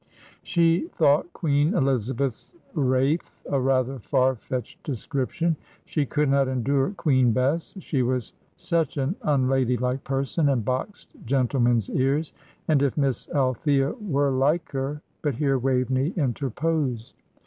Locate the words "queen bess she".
6.97-8.01